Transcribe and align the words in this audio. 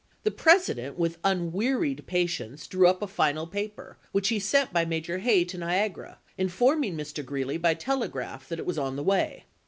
The 0.23 0.31
President, 0.31 0.97
with 0.97 1.19
unwearied 1.23 2.07
patience, 2.07 2.65
drew 2.65 2.87
up 2.87 3.03
a 3.03 3.07
final 3.07 3.45
paper, 3.45 3.99
which 4.11 4.29
he 4.29 4.39
sent 4.39 4.73
by 4.73 4.83
Major 4.83 5.19
Hay 5.19 5.43
to 5.45 5.59
Niagara, 5.59 6.17
informing 6.39 6.97
Mr. 6.97 7.23
Greeley 7.23 7.59
by 7.59 7.75
telegraph 7.75 8.49
that 8.49 8.57
it 8.57 8.65
was 8.65 8.79
on 8.79 8.95
the 8.95 9.03
way. 9.03 9.45